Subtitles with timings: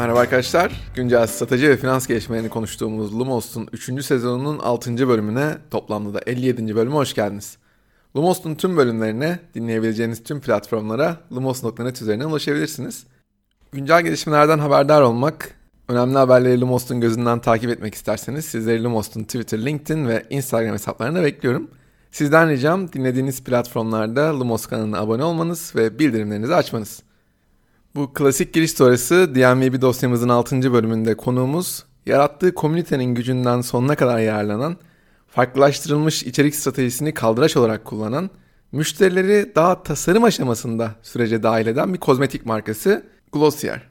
[0.00, 0.72] Merhaba arkadaşlar.
[0.94, 4.04] Güncel strateji ve finans gelişmelerini konuştuğumuz Lumos'un 3.
[4.04, 5.08] sezonunun 6.
[5.08, 6.76] bölümüne toplamda da 57.
[6.76, 7.56] bölüme hoş geldiniz.
[8.16, 13.06] Lumos'un tüm bölümlerine dinleyebileceğiniz tüm platformlara lumos.net üzerinden ulaşabilirsiniz.
[13.72, 15.54] Güncel gelişmelerden haberdar olmak,
[15.88, 21.70] önemli haberleri Lumos'un gözünden takip etmek isterseniz sizleri Lumos'un Twitter, LinkedIn ve Instagram hesaplarına bekliyorum.
[22.10, 27.09] Sizden ricam dinlediğiniz platformlarda Lumos kanalına abone olmanız ve bildirimlerinizi açmanız.
[27.94, 30.72] Bu klasik giriş sonrası DMVB dosyamızın 6.
[30.72, 34.76] bölümünde konuğumuz yarattığı komünitenin gücünden sonuna kadar yararlanan,
[35.28, 38.30] farklılaştırılmış içerik stratejisini kaldıraç olarak kullanan,
[38.72, 43.82] müşterileri daha tasarım aşamasında sürece dahil eden bir kozmetik markası Glossier.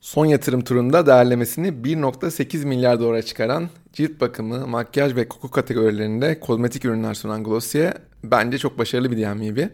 [0.00, 6.84] Son yatırım turunda değerlemesini 1.8 milyar dolara çıkaran cilt bakımı, makyaj ve koku kategorilerinde kozmetik
[6.84, 7.94] ürünler sunan Glossier
[8.24, 9.68] bence çok başarılı bir DMVB.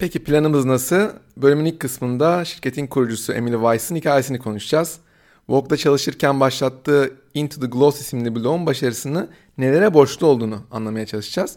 [0.00, 1.08] Peki planımız nasıl?
[1.36, 4.98] Bölümün ilk kısmında şirketin kurucusu Emily Weiss'in hikayesini konuşacağız.
[5.48, 11.56] Vogue'da çalışırken başlattığı Into the Gloss isimli blogun başarısını nelere borçlu olduğunu anlamaya çalışacağız.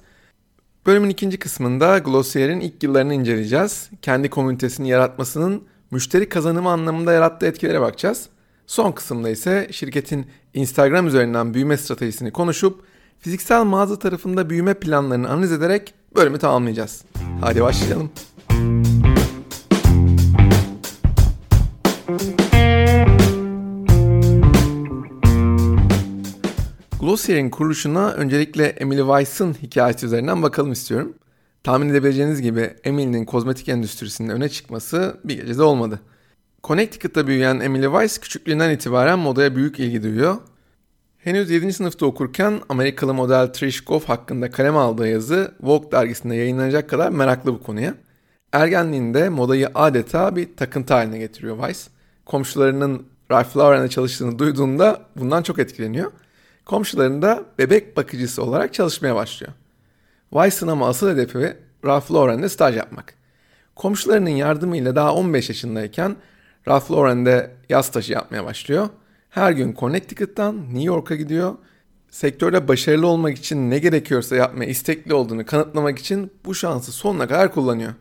[0.85, 3.89] Bölümün ikinci kısmında Glossier'in ilk yıllarını inceleyeceğiz.
[4.01, 8.29] Kendi komünitesini yaratmasının müşteri kazanımı anlamında yarattığı etkilere bakacağız.
[8.67, 12.83] Son kısımda ise şirketin Instagram üzerinden büyüme stratejisini konuşup
[13.19, 17.03] fiziksel mağaza tarafında büyüme planlarını analiz ederek bölümü tamamlayacağız.
[17.41, 18.11] Hadi başlayalım.
[27.13, 31.13] Glossier'in kuruluşuna öncelikle Emily Weiss'ın hikayesi üzerinden bakalım istiyorum.
[31.63, 35.99] Tahmin edebileceğiniz gibi Emily'nin kozmetik endüstrisinde öne çıkması bir gecede olmadı.
[36.63, 40.37] Connecticut'ta büyüyen Emily Weiss küçüklüğünden itibaren modaya büyük ilgi duyuyor.
[41.17, 41.73] Henüz 7.
[41.73, 47.53] sınıfta okurken Amerikalı model Trish Goff hakkında kaleme aldığı yazı Vogue dergisinde yayınlanacak kadar meraklı
[47.53, 47.95] bu konuya.
[48.53, 51.87] Ergenliğinde modayı adeta bir takıntı haline getiriyor Weiss.
[52.25, 56.11] Komşularının Ralph Lauren'e çalıştığını duyduğunda bundan çok etkileniyor.
[56.65, 59.53] Komşularında bebek bakıcısı olarak çalışmaya başlıyor.
[60.29, 63.13] Weiss'ın ama asıl hedefi Ralph Lauren'de staj yapmak.
[63.75, 66.15] Komşularının yardımıyla daha 15 yaşındayken
[66.67, 68.89] Ralph Lauren'de yaz stajı yapmaya başlıyor.
[69.29, 71.55] Her gün Connecticut'tan New York'a gidiyor.
[72.09, 77.53] Sektörde başarılı olmak için ne gerekiyorsa yapmaya istekli olduğunu kanıtlamak için bu şansı sonuna kadar
[77.53, 77.93] kullanıyor.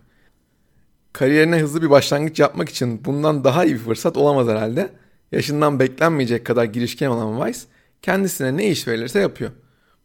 [1.13, 4.93] Kariyerine hızlı bir başlangıç yapmak için bundan daha iyi bir fırsat olamaz herhalde.
[5.33, 7.67] Yaşından beklenmeyecek kadar girişken olan Weiss
[8.03, 9.51] kendisine ne iş verilirse yapıyor.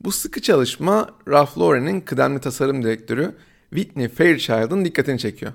[0.01, 3.35] Bu sıkı çalışma Ralph Lauren'in kıdemli tasarım direktörü
[3.69, 5.51] Whitney Fairchild'ın dikkatini çekiyor.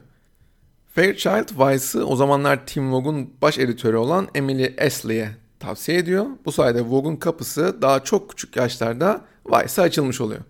[0.94, 5.30] Fairchild Weiss'ı o zamanlar Tim Vogue'un baş editörü olan Emily Esley'e
[5.60, 6.26] tavsiye ediyor.
[6.44, 10.40] Bu sayede Vogue'un kapısı daha çok küçük yaşlarda Weiss'a açılmış oluyor.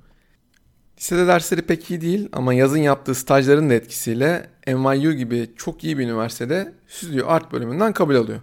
[1.02, 5.98] Lisede dersleri pek iyi değil ama yazın yaptığı stajların da etkisiyle NYU gibi çok iyi
[5.98, 8.40] bir üniversitede stüdyo art bölümünden kabul alıyor.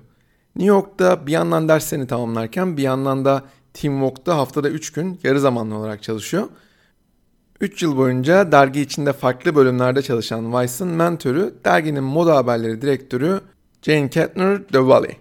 [0.55, 3.43] New York'ta bir yandan derslerini tamamlarken bir yandan da
[3.73, 6.47] Team Vogue'da haftada 3 gün yarı zamanlı olarak çalışıyor.
[7.61, 13.41] 3 yıl boyunca dergi içinde farklı bölümlerde çalışan Weiss'ın mentörü derginin moda haberleri direktörü
[13.81, 15.17] Jane Kettner de Valley.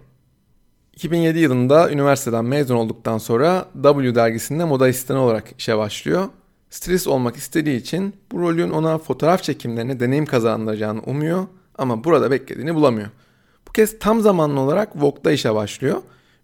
[0.93, 6.27] 2007 yılında üniversiteden mezun olduktan sonra W dergisinde moda asistanı olarak işe başlıyor.
[6.69, 11.47] Stilist olmak istediği için bu rolün ona fotoğraf çekimlerine deneyim kazandıracağını umuyor
[11.77, 13.09] ama burada beklediğini bulamıyor.
[13.67, 16.01] Bu kez tam zamanlı olarak Vogue'da işe başlıyor.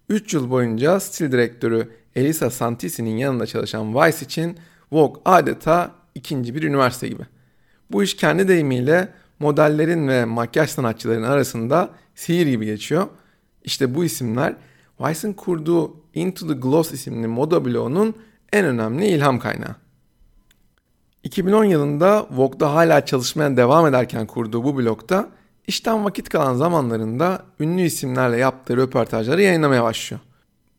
[0.09, 4.57] 3 yıl boyunca stil direktörü Elisa Santisi'nin yanında çalışan Vice için
[4.91, 7.23] Vogue adeta ikinci bir üniversite gibi.
[7.91, 9.09] Bu iş kendi deyimiyle
[9.39, 13.07] modellerin ve makyaj sanatçılarının arasında sihir gibi geçiyor.
[13.63, 14.55] İşte bu isimler
[14.99, 18.15] Vice'ın kurduğu Into the Gloss isimli moda bloğunun
[18.53, 19.84] en önemli ilham kaynağı.
[21.25, 25.29] 2010 yılında Vogue'da hala çalışmaya devam ederken kurduğu bu blogda
[25.67, 30.21] işten vakit kalan zamanlarında ünlü isimlerle yaptığı röportajları yayınlamaya başlıyor.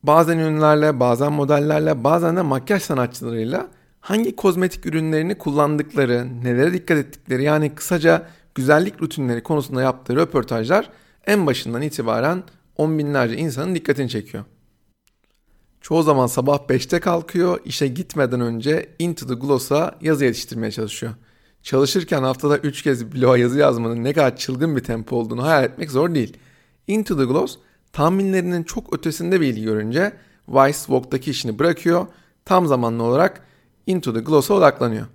[0.03, 3.67] Bazen ünlülerle, bazen modellerle, bazen de makyaj sanatçılarıyla
[4.01, 8.23] hangi kozmetik ürünlerini kullandıkları, nelere dikkat ettikleri yani kısaca
[8.55, 10.89] güzellik rutinleri konusunda yaptığı röportajlar
[11.25, 12.43] en başından itibaren
[12.77, 14.43] on binlerce insanın dikkatini çekiyor.
[15.87, 21.13] Çoğu zaman sabah 5'te kalkıyor, işe gitmeden önce Into the Gloss'a yazı yetiştirmeye çalışıyor.
[21.63, 25.91] Çalışırken haftada 3 kez bloğa yazı yazmanın ne kadar çılgın bir tempo olduğunu hayal etmek
[25.91, 26.37] zor değil.
[26.87, 27.57] Into the Gloss
[27.93, 30.13] tahminlerinin çok ötesinde bir ilgi görünce
[30.47, 32.07] Vice Vogue'daki işini bırakıyor,
[32.45, 33.41] tam zamanlı olarak
[33.85, 35.05] Into the Gloss'a odaklanıyor.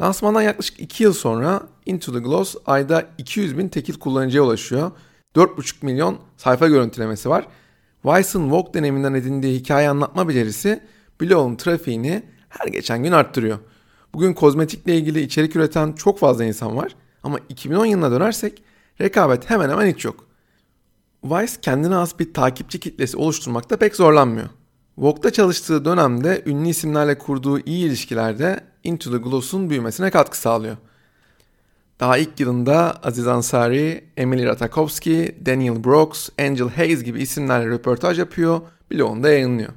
[0.00, 4.90] Lansmandan yaklaşık 2 yıl sonra Into the Gloss ayda 200 bin tekil kullanıcıya ulaşıyor.
[5.36, 7.46] 4,5 milyon sayfa görüntülemesi var.
[8.04, 10.82] Vice'ın Vogue döneminden edindiği hikaye anlatma becerisi
[11.20, 13.58] blogun trafiğini her geçen gün arttırıyor.
[14.14, 18.62] Bugün kozmetikle ilgili içerik üreten çok fazla insan var ama 2010 yılına dönersek
[19.00, 20.26] rekabet hemen hemen hiç yok.
[21.24, 24.48] Vice kendine has bir takipçi kitlesi oluşturmakta pek zorlanmıyor.
[24.98, 30.76] Vogue'da çalıştığı dönemde ünlü isimlerle kurduğu iyi ilişkilerde Into the Gloss'un büyümesine katkı sağlıyor.
[32.00, 38.60] Daha ilk yılında Aziz Ansari, Emily Ratajkowski, Daniel Brooks, Angel Hayes gibi isimlerle röportaj yapıyor,
[38.92, 39.72] bloğunda yayınlıyor.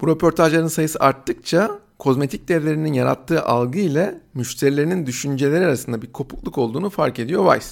[0.00, 6.90] Bu röportajların sayısı arttıkça kozmetik devlerinin yarattığı algı ile müşterilerinin düşünceleri arasında bir kopukluk olduğunu
[6.90, 7.66] fark ediyor Vice.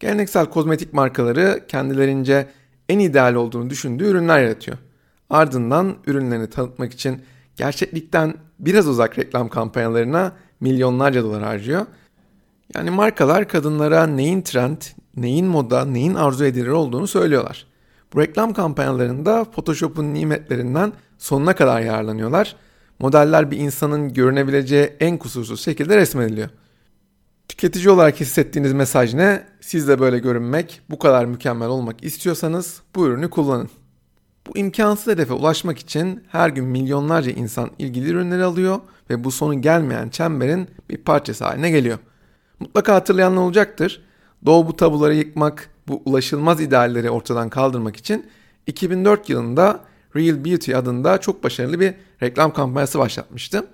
[0.00, 2.48] Geleneksel kozmetik markaları kendilerince
[2.88, 4.78] en ideal olduğunu düşündüğü ürünler yaratıyor.
[5.30, 7.22] Ardından ürünlerini tanıtmak için
[7.56, 11.86] gerçeklikten biraz uzak reklam kampanyalarına milyonlarca dolar harcıyor.
[12.74, 14.82] Yani markalar kadınlara neyin trend,
[15.16, 17.66] neyin moda, neyin arzu edilir olduğunu söylüyorlar.
[18.14, 22.56] Bu reklam kampanyalarında Photoshop'un nimetlerinden sonuna kadar yararlanıyorlar.
[22.98, 26.48] Modeller bir insanın görünebileceği en kusursuz şekilde resmediliyor.
[27.48, 29.46] Tüketici olarak hissettiğiniz mesaj ne?
[29.60, 33.68] Siz de böyle görünmek, bu kadar mükemmel olmak istiyorsanız bu ürünü kullanın.
[34.46, 38.80] Bu imkansız hedefe ulaşmak için her gün milyonlarca insan ilgili ürünleri alıyor
[39.10, 41.98] ve bu sonu gelmeyen çemberin bir parçası haline geliyor.
[42.62, 44.02] Mutlaka hatırlayanlar olacaktır.
[44.46, 48.26] Doğu bu tabuları yıkmak, bu ulaşılmaz idealleri ortadan kaldırmak için
[48.66, 49.80] 2004 yılında
[50.16, 53.66] Real Beauty adında çok başarılı bir reklam kampanyası başlatmıştı.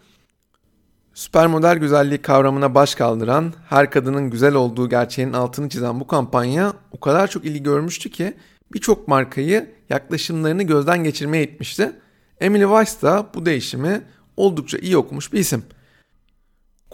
[1.14, 6.72] Süper model güzelliği kavramına baş kaldıran, her kadının güzel olduğu gerçeğinin altını çizen bu kampanya
[6.92, 8.34] o kadar çok ilgi görmüştü ki
[8.72, 11.92] birçok markayı yaklaşımlarını gözden geçirmeye itmişti.
[12.40, 14.02] Emily Weiss da bu değişimi
[14.36, 15.64] oldukça iyi okumuş bir isim.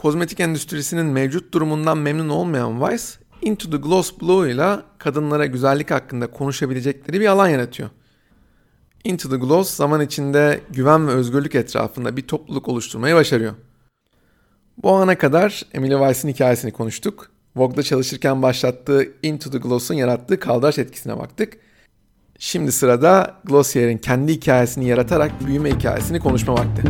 [0.04, 6.26] Kozmetik endüstrisinin mevcut durumundan memnun olmayan Weiss, Into the Gloss Blow ile kadınlara güzellik hakkında
[6.26, 7.90] konuşabilecekleri bir alan yaratıyor.
[9.04, 13.54] Into the Gloss zaman içinde güven ve özgürlük etrafında bir topluluk oluşturmayı başarıyor.
[14.82, 17.30] Bu ana kadar Emily Weiss'in hikayesini konuştuk.
[17.56, 21.58] Vogue'da çalışırken başlattığı Into the Gloss'un yarattığı kaldıraç etkisine baktık.
[22.38, 26.82] Şimdi sırada Glossier'in kendi hikayesini yaratarak büyüme hikayesini konuşma vakti.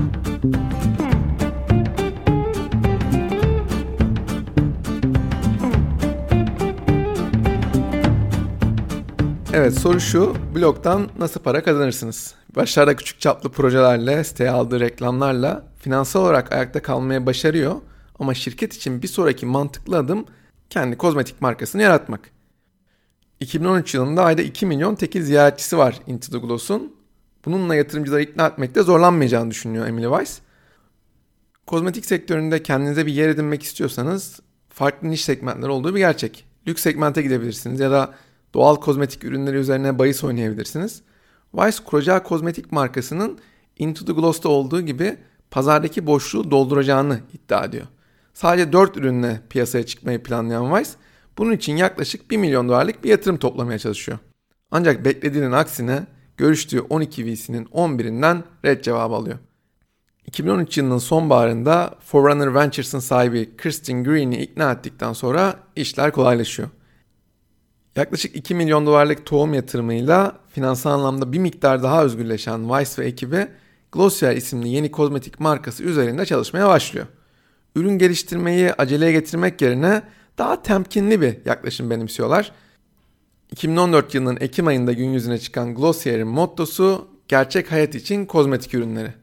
[9.56, 12.34] Evet soru şu, blogdan nasıl para kazanırsınız?
[12.56, 17.74] Başlarda küçük çaplı projelerle, siteye aldığı reklamlarla finansal olarak ayakta kalmaya başarıyor.
[18.18, 20.26] Ama şirket için bir sonraki mantıklı adım
[20.70, 22.30] kendi kozmetik markasını yaratmak.
[23.40, 26.96] 2013 yılında ayda 2 milyon tekil ziyaretçisi var Into the Gloss'un.
[27.44, 30.38] Bununla yatırımcıları ikna etmekte zorlanmayacağını düşünüyor Emily Weiss.
[31.66, 36.44] Kozmetik sektöründe kendinize bir yer edinmek istiyorsanız farklı niş segmentler olduğu bir gerçek.
[36.68, 38.14] Lüks segmente gidebilirsiniz ya da
[38.54, 41.02] doğal kozmetik ürünleri üzerine bahis oynayabilirsiniz.
[41.50, 43.38] Weiss kuracağı kozmetik markasının
[43.78, 45.16] Into the Gloss'ta olduğu gibi
[45.50, 47.86] pazardaki boşluğu dolduracağını iddia ediyor.
[48.34, 50.96] Sadece 4 ürünle piyasaya çıkmayı planlayan Weiss,
[51.38, 54.18] bunun için yaklaşık 1 milyon dolarlık bir yatırım toplamaya çalışıyor.
[54.70, 59.38] Ancak beklediğinin aksine görüştüğü 12 VC'nin 11'inden red cevabı alıyor.
[60.26, 66.68] 2013 yılının sonbaharında Forerunner Ventures'ın sahibi Kristin Green'i ikna ettikten sonra işler kolaylaşıyor.
[67.96, 73.48] Yaklaşık 2 milyon dolarlık tohum yatırımıyla finansal anlamda bir miktar daha özgürleşen Weiss ve ekibi
[73.92, 77.06] Glossier isimli yeni kozmetik markası üzerinde çalışmaya başlıyor.
[77.76, 80.02] Ürün geliştirmeyi aceleye getirmek yerine
[80.38, 82.52] daha temkinli bir yaklaşım benimsiyorlar.
[83.50, 89.14] 2014 yılının Ekim ayında gün yüzüne çıkan Glossier'in mottosu gerçek hayat için kozmetik ürünleri.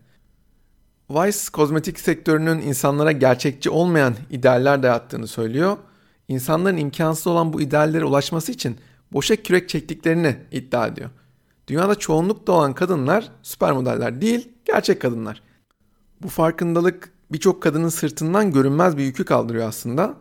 [1.07, 5.77] Weiss kozmetik sektörünün insanlara gerçekçi olmayan idealler dayattığını söylüyor.
[6.31, 8.77] İnsanların imkansız olan bu ideallere ulaşması için
[9.13, 11.09] boşa kürek çektiklerini iddia ediyor.
[11.67, 15.41] Dünyada çoğunlukta olan kadınlar süper modeller değil, gerçek kadınlar.
[16.21, 20.13] Bu farkındalık birçok kadının sırtından görünmez bir yükü kaldırıyor aslında.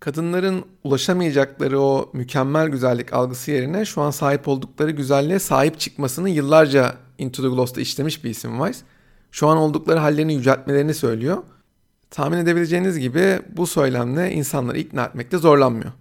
[0.00, 6.94] Kadınların ulaşamayacakları o mükemmel güzellik algısı yerine şu an sahip oldukları güzelliğe sahip çıkmasını yıllarca
[7.18, 8.82] Into the Gloss'ta işlemiş bir isim Weiss.
[9.30, 11.42] Şu an oldukları hallerini yüceltmelerini söylüyor.
[12.14, 15.92] Tahmin edebileceğiniz gibi bu söylemle insanları ikna etmekte zorlanmıyor.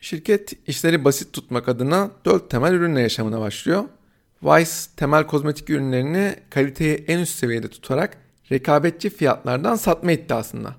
[0.00, 3.84] Şirket işleri basit tutmak adına 4 temel ürünle yaşamına başlıyor.
[4.40, 8.16] Weiss temel kozmetik ürünlerini kaliteyi en üst seviyede tutarak
[8.52, 10.76] rekabetçi fiyatlardan satma iddiasında.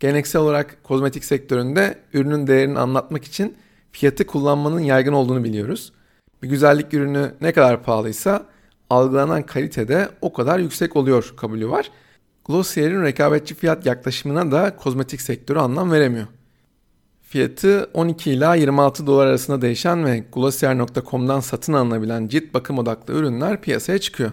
[0.00, 3.56] Geleneksel olarak kozmetik sektöründe ürünün değerini anlatmak için
[3.92, 5.92] fiyatı kullanmanın yaygın olduğunu biliyoruz.
[6.42, 8.46] Bir güzellik ürünü ne kadar pahalıysa
[8.90, 11.90] algılanan kalite de o kadar yüksek oluyor kabulü var.
[12.44, 16.26] Glossier'in rekabetçi fiyat yaklaşımına da kozmetik sektörü anlam veremiyor.
[17.22, 23.60] Fiyatı 12 ila 26 dolar arasında değişen ve Glossier.com'dan satın alınabilen cilt bakım odaklı ürünler
[23.60, 24.30] piyasaya çıkıyor.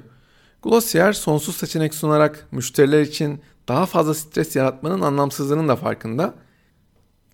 [0.63, 6.33] Glossier sonsuz seçenek sunarak müşteriler için daha fazla stres yaratmanın anlamsızlığının da farkında.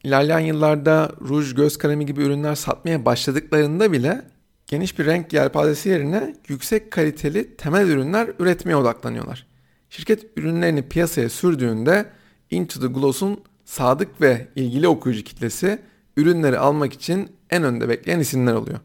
[0.04, 4.22] ilerleyen yıllarda ruj, göz kalemi gibi ürünler satmaya başladıklarında bile
[4.68, 9.53] geniş bir renk yelpazesi yerine yüksek kaliteli temel ürünler üretmeye odaklanıyorlar.
[9.96, 12.06] Şirket ürünlerini piyasaya sürdüğünde
[12.50, 15.80] Into the Gloss'un sadık ve ilgili okuyucu kitlesi
[16.18, 18.80] ürünleri almak için en önde bekleyen isimler oluyor.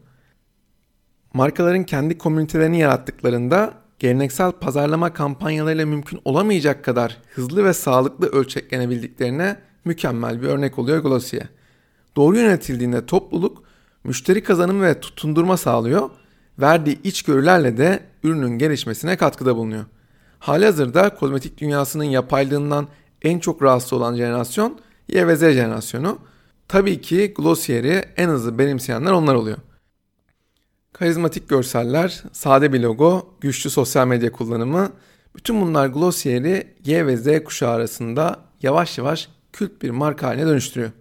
[1.33, 10.41] Markaların kendi komünitelerini yarattıklarında geleneksel pazarlama kampanyalarıyla mümkün olamayacak kadar hızlı ve sağlıklı ölçeklenebildiklerine mükemmel
[10.41, 11.47] bir örnek oluyor Glossier.
[12.15, 13.63] Doğru yönetildiğinde topluluk
[14.03, 16.09] müşteri kazanımı ve tutundurma sağlıyor,
[16.59, 19.85] verdiği içgörülerle de ürünün gelişmesine katkıda bulunuyor.
[20.39, 22.87] Halihazırda kozmetik dünyasının yapaylığından
[23.21, 26.19] en çok rahatsız olan jenerasyon Y ve Z jenerasyonu.
[26.67, 29.57] Tabii ki Glossier'i en hızlı benimseyenler onlar oluyor.
[30.93, 34.91] Karizmatik görseller, sade bir logo, güçlü sosyal medya kullanımı,
[35.35, 40.91] bütün bunlar Glossier'i Y ve Z kuşağı arasında yavaş yavaş kült bir marka haline dönüştürüyor.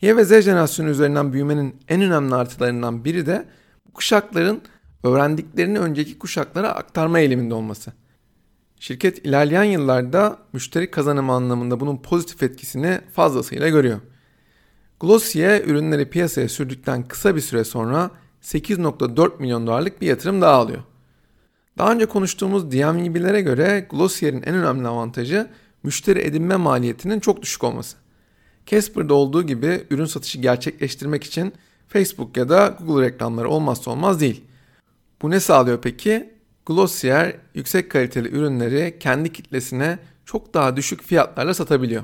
[0.00, 3.46] Y ve Z jenerasyonu üzerinden büyümenin en önemli artılarından biri de
[3.88, 4.60] bu kuşakların
[5.02, 7.92] öğrendiklerini önceki kuşaklara aktarma eğiliminde olması.
[8.84, 14.00] Şirket ilerleyen yıllarda müşteri kazanımı anlamında bunun pozitif etkisini fazlasıyla görüyor.
[15.00, 18.10] Glossier ürünleri piyasaya sürdükten kısa bir süre sonra
[18.42, 20.82] 8.4 milyon dolarlık bir yatırım daha alıyor.
[21.78, 25.50] Daha önce konuştuğumuz DMV'lere göre Glossier'in en önemli avantajı
[25.82, 27.96] müşteri edinme maliyetinin çok düşük olması.
[28.66, 31.52] Casper'da olduğu gibi ürün satışı gerçekleştirmek için
[31.88, 34.44] Facebook ya da Google reklamları olmazsa olmaz değil.
[35.22, 36.33] Bu ne sağlıyor peki?
[36.66, 42.02] Glossier yüksek kaliteli ürünleri kendi kitlesine çok daha düşük fiyatlarla satabiliyor.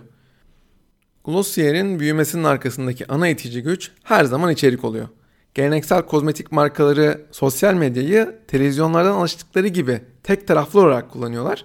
[1.25, 5.09] Glossier'in büyümesinin arkasındaki ana itici güç her zaman içerik oluyor.
[5.55, 11.65] Geleneksel kozmetik markaları sosyal medyayı televizyonlardan alıştıkları gibi tek taraflı olarak kullanıyorlar.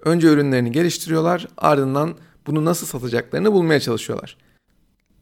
[0.00, 2.14] Önce ürünlerini geliştiriyorlar, ardından
[2.46, 4.36] bunu nasıl satacaklarını bulmaya çalışıyorlar.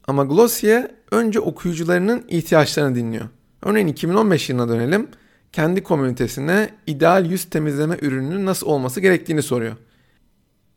[0.07, 3.25] Ama Glossier önce okuyucularının ihtiyaçlarını dinliyor.
[3.61, 5.07] Örneğin 2015 yılına dönelim.
[5.53, 9.75] Kendi komünitesine ideal yüz temizleme ürününün nasıl olması gerektiğini soruyor.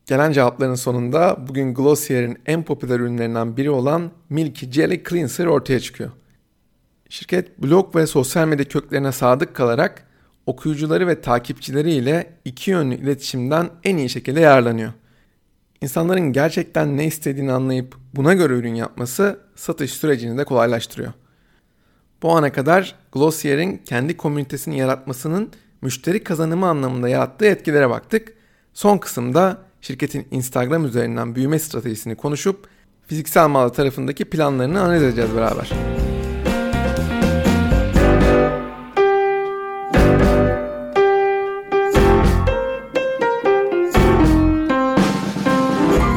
[0.07, 6.11] Gelen cevapların sonunda bugün Glossier'in en popüler ürünlerinden biri olan Milky Jelly Cleanser ortaya çıkıyor.
[7.09, 10.07] Şirket blog ve sosyal medya köklerine sadık kalarak
[10.47, 14.93] okuyucuları ve takipçileri ile iki yönlü iletişimden en iyi şekilde yararlanıyor.
[15.81, 21.13] İnsanların gerçekten ne istediğini anlayıp buna göre ürün yapması satış sürecini de kolaylaştırıyor.
[22.23, 25.51] Bu ana kadar Glossier'in kendi komünitesini yaratmasının
[25.83, 28.33] müşteri kazanımı anlamında yarattığı etkilere baktık.
[28.75, 32.69] Son kısımda şirketin Instagram üzerinden büyüme stratejisini konuşup
[33.07, 35.71] fiziksel mağaza tarafındaki planlarını analiz edeceğiz beraber.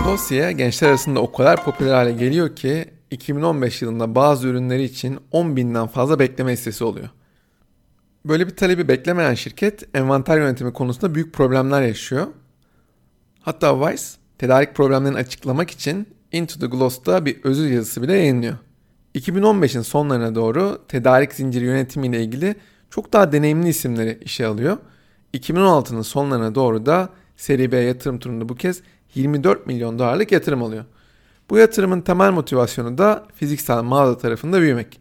[0.05, 5.55] Glossier gençler arasında o kadar popüler hale geliyor ki 2015 yılında bazı ürünleri için 10
[5.55, 7.09] binden fazla bekleme listesi oluyor.
[8.25, 12.27] Böyle bir talebi beklemeyen şirket envanter yönetimi konusunda büyük problemler yaşıyor.
[13.41, 14.03] Hatta Vice
[14.37, 18.57] tedarik problemlerini açıklamak için Into the Gloss'ta bir özür yazısı bile yayınlıyor.
[19.15, 22.55] 2015'in sonlarına doğru tedarik zinciri yönetimiyle ilgili
[22.89, 24.77] çok daha deneyimli isimleri işe alıyor.
[25.33, 28.81] 2016'nın sonlarına doğru da seri B yatırım turunda bu kez
[29.15, 30.85] 24 milyon dolarlık yatırım alıyor.
[31.49, 34.99] Bu yatırımın temel motivasyonu da fiziksel mağaza tarafında büyümek.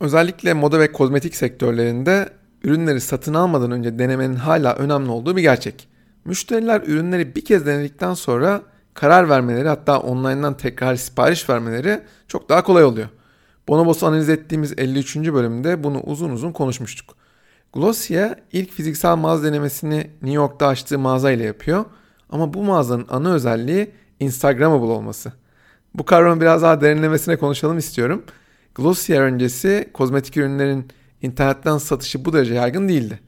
[0.00, 2.28] Özellikle moda ve kozmetik sektörlerinde
[2.64, 5.88] ürünleri satın almadan önce denemenin hala önemli olduğu bir gerçek.
[6.24, 8.62] Müşteriler ürünleri bir kez denedikten sonra
[8.94, 13.08] karar vermeleri hatta online'dan tekrar sipariş vermeleri çok daha kolay oluyor.
[13.68, 15.16] Bonobos'u analiz ettiğimiz 53.
[15.16, 17.16] bölümde bunu uzun uzun konuşmuştuk.
[17.72, 21.84] Glossier ilk fiziksel mağaza denemesini New York'ta açtığı mağaza ile yapıyor
[22.30, 23.90] ama bu mağazanın ana özelliği
[24.20, 25.32] Instagramable olması.
[25.94, 28.24] Bu kavramı biraz daha derinlemesine konuşalım istiyorum.
[28.74, 30.88] Glossier öncesi kozmetik ürünlerin
[31.22, 33.20] internetten satışı bu derece yaygın değildi.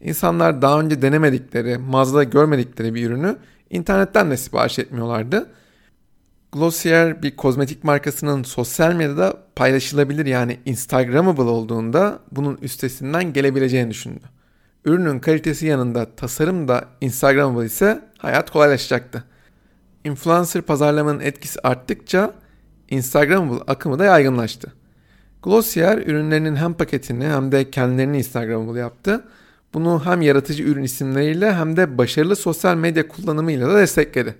[0.00, 3.36] İnsanlar daha önce denemedikleri, mağazada görmedikleri bir ürünü
[3.70, 5.50] internetten de sipariş etmiyorlardı.
[6.52, 14.24] Glossier bir kozmetik markasının sosyal medyada paylaşılabilir yani Instagramable olduğunda bunun üstesinden gelebileceğini düşündü.
[14.84, 19.24] Ürünün kalitesi yanında tasarım da Instagramable ise hayat kolaylaşacaktı.
[20.04, 22.34] Influencer pazarlamanın etkisi arttıkça
[22.90, 24.72] Instagramable akımı da yaygınlaştı.
[25.42, 29.24] Glossier ürünlerinin hem paketini hem de kendilerini Instagramable yaptı.
[29.74, 34.34] Bunu hem yaratıcı ürün isimleriyle hem de başarılı sosyal medya kullanımıyla da destekledi.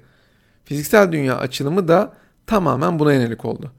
[0.64, 2.12] Fiziksel dünya açılımı da
[2.46, 3.72] tamamen buna yönelik oldu.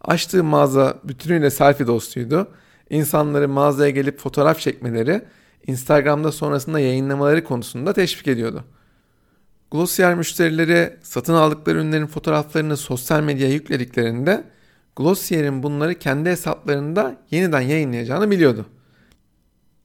[0.00, 2.48] Açtığı mağaza bütünüyle selfie dostuydu.
[2.90, 5.24] İnsanları mağazaya gelip fotoğraf çekmeleri,
[5.66, 8.64] Instagram'da sonrasında yayınlamaları konusunda teşvik ediyordu.
[9.70, 14.44] Glossier müşterileri satın aldıkları ürünlerin fotoğraflarını sosyal medyaya yüklediklerinde
[14.96, 18.66] Glossier'in bunları kendi hesaplarında yeniden yayınlayacağını biliyordu.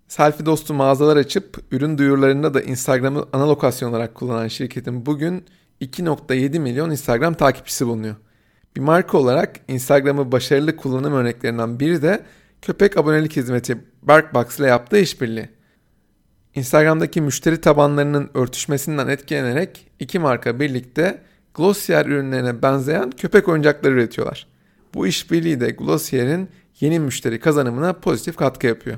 [0.07, 5.45] Selfie dostu mağazalar açıp ürün duyurularında da Instagram'ı ana lokasyon olarak kullanan şirketin bugün
[5.81, 8.15] 2.7 milyon Instagram takipçisi bulunuyor.
[8.75, 12.25] Bir marka olarak Instagram'ı başarılı kullanım örneklerinden biri de
[12.61, 15.49] köpek abonelik hizmeti BarkBox ile yaptığı işbirliği.
[16.55, 21.21] Instagram'daki müşteri tabanlarının örtüşmesinden etkilenerek iki marka birlikte
[21.53, 24.47] Glossier ürünlerine benzeyen köpek oyuncakları üretiyorlar.
[24.93, 28.97] Bu işbirliği de Glossier'in yeni müşteri kazanımına pozitif katkı yapıyor.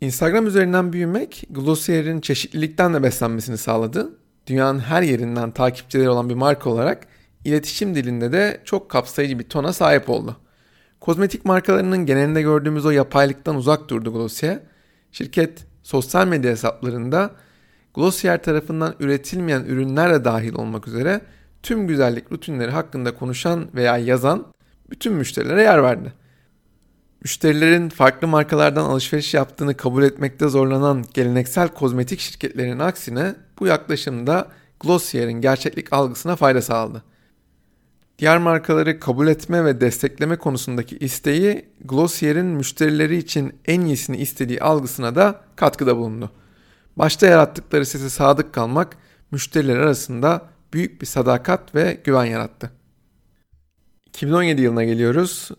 [0.00, 4.18] Instagram üzerinden büyümek Glossier'in çeşitlilikten de beslenmesini sağladı.
[4.46, 7.06] Dünyanın her yerinden takipçileri olan bir marka olarak
[7.44, 10.36] iletişim dilinde de çok kapsayıcı bir tona sahip oldu.
[11.00, 14.58] Kozmetik markalarının genelinde gördüğümüz o yapaylıktan uzak durdu Glossier.
[15.12, 17.30] Şirket sosyal medya hesaplarında
[17.94, 21.20] Glossier tarafından üretilmeyen ürünler de dahil olmak üzere
[21.62, 24.46] tüm güzellik rutinleri hakkında konuşan veya yazan
[24.90, 26.12] bütün müşterilere yer verdi.
[27.22, 34.48] Müşterilerin farklı markalardan alışveriş yaptığını kabul etmekte zorlanan geleneksel kozmetik şirketlerinin aksine bu yaklaşımda
[34.80, 37.02] Glossier'in gerçeklik algısına fayda sağladı.
[38.18, 45.14] Diğer markaları kabul etme ve destekleme konusundaki isteği Glossier'in müşterileri için en iyisini istediği algısına
[45.14, 46.30] da katkıda bulundu.
[46.96, 48.96] Başta yarattıkları sese sadık kalmak
[49.30, 50.42] müşteriler arasında
[50.72, 52.70] büyük bir sadakat ve güven yarattı.
[54.06, 55.50] 2017 yılına geliyoruz.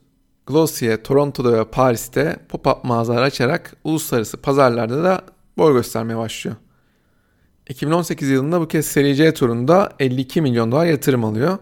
[0.47, 5.21] Glossier Toronto'da ve Paris'te pop-up mağazalar açarak uluslararası pazarlarda da
[5.57, 6.57] boy göstermeye başlıyor.
[7.69, 11.57] 2018 yılında bu kez Seri C turunda 52 milyon dolar yatırım alıyor.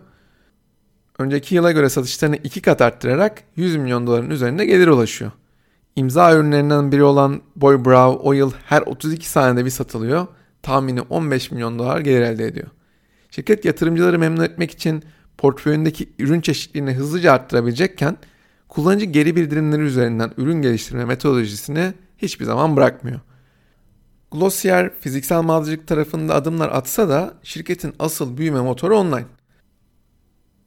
[1.19, 5.31] Önceki yıla göre satışlarını iki kat arttırarak 100 milyon doların üzerinde gelir ulaşıyor.
[5.95, 10.27] İmza ürünlerinden biri olan Boy Brow o yıl her 32 saniyede bir satılıyor.
[10.62, 12.67] Tahmini 15 milyon dolar gelir elde ediyor.
[13.31, 15.03] Şirket yatırımcıları memnun etmek için
[15.37, 18.18] portföyündeki ürün çeşitliliğini hızlıca arttırabilecekken
[18.70, 23.20] kullanıcı geri bildirimleri üzerinden ürün geliştirme metodolojisini hiçbir zaman bırakmıyor.
[24.31, 29.25] Glossier fiziksel mağazacılık tarafında adımlar atsa da şirketin asıl büyüme motoru online.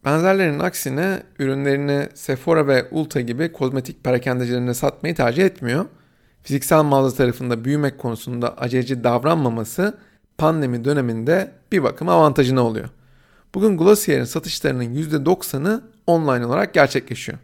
[0.08, 5.86] Benzerlerinin aksine ürünlerini Sephora ve Ulta gibi kozmetik perakendecilerine satmayı tercih etmiyor.
[6.42, 9.98] Fiziksel mağaza tarafında büyümek konusunda aceleci davranmaması
[10.38, 12.88] pandemi döneminde bir bakım avantajına oluyor.
[13.54, 17.38] Bugün Glossier'in satışlarının %90'ı online olarak gerçekleşiyor.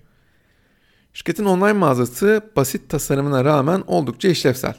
[1.12, 4.74] Şirketin online mağazası basit tasarımına rağmen oldukça işlevsel.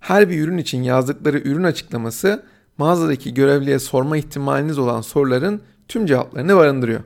[0.00, 2.42] Her bir ürün için yazdıkları ürün açıklaması
[2.78, 7.00] mağazadaki görevliye sorma ihtimaliniz olan soruların tüm cevaplarını barındırıyor.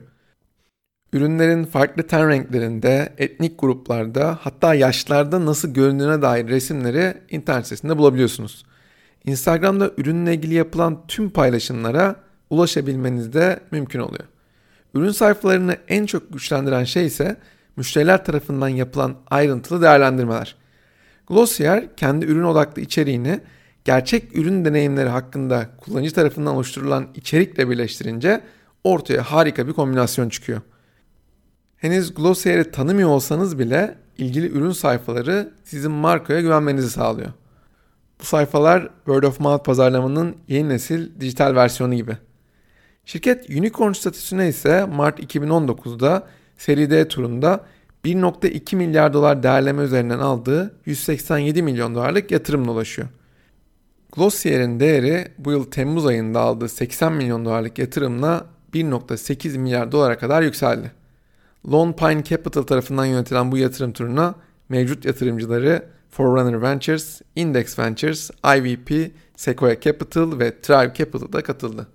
[1.13, 8.65] Ürünlerin farklı ten renklerinde, etnik gruplarda hatta yaşlarda nasıl göründüğüne dair resimleri internet sitesinde bulabiliyorsunuz.
[9.25, 12.15] Instagram'da ürünle ilgili yapılan tüm paylaşımlara
[12.49, 14.23] ulaşabilmeniz de mümkün oluyor.
[14.93, 17.37] Ürün sayfalarını en çok güçlendiren şey ise
[17.75, 20.55] müşteriler tarafından yapılan ayrıntılı değerlendirmeler.
[21.27, 23.39] Glossier kendi ürün odaklı içeriğini
[23.85, 28.41] gerçek ürün deneyimleri hakkında kullanıcı tarafından oluşturulan içerikle birleştirince
[28.83, 30.61] ortaya harika bir kombinasyon çıkıyor.
[31.77, 37.29] Henüz Glossier'i tanımıyor olsanız bile ilgili ürün sayfaları sizin markaya güvenmenizi sağlıyor.
[38.19, 42.17] Bu sayfalar Word of Mouth pazarlamanın yeni nesil dijital versiyonu gibi.
[43.05, 47.65] Şirket unicorn statüsüne ise Mart 2019'da seri D turunda
[48.05, 53.07] 1.2 milyar dolar değerleme üzerinden aldığı 187 milyon dolarlık yatırımla ulaşıyor.
[54.11, 60.41] Glossier'in değeri bu yıl Temmuz ayında aldığı 80 milyon dolarlık yatırımla 1.8 milyar dolara kadar
[60.41, 60.96] yükseldi.
[61.71, 64.35] Lone Pine Capital tarafından yönetilen bu yatırım turuna
[64.69, 71.87] mevcut yatırımcıları Forerunner Ventures, Index Ventures, IVP, Sequoia Capital ve Thrive Capital da katıldı.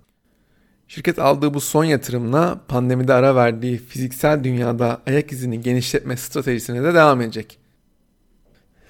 [0.87, 6.93] Şirket aldığı bu son yatırımla pandemide ara verdiği fiziksel dünyada ayak izini genişletme stratejisine de
[6.93, 7.57] devam edecek.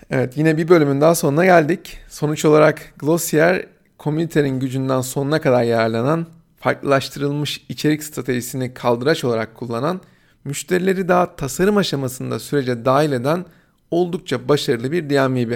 [0.09, 1.97] Evet yine bir bölümün daha sonuna geldik.
[2.09, 3.65] Sonuç olarak Glossier
[3.97, 10.01] komünitenin gücünden sonuna kadar yararlanan, farklılaştırılmış içerik stratejisini kaldıraç olarak kullanan,
[10.45, 13.45] müşterileri daha tasarım aşamasında sürece dahil eden
[13.91, 15.53] oldukça başarılı bir DMV.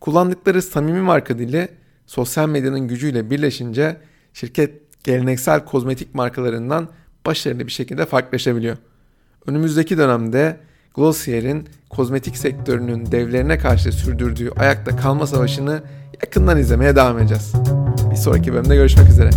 [0.00, 1.68] Kullandıkları samimi marka dili
[2.06, 3.96] sosyal medyanın gücüyle birleşince
[4.32, 6.88] şirket geleneksel kozmetik markalarından
[7.26, 8.76] başarılı bir şekilde farklılaşabiliyor.
[9.46, 10.56] Önümüzdeki dönemde
[10.94, 15.82] Glossier'in kozmetik sektörünün devlerine karşı sürdürdüğü ayakta kalma savaşını
[16.22, 17.52] yakından izlemeye devam edeceğiz.
[18.10, 19.30] Bir sonraki bölümde görüşmek üzere.